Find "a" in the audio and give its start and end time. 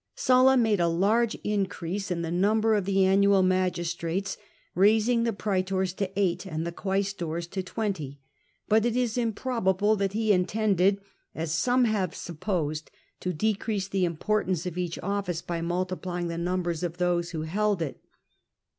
0.79-0.87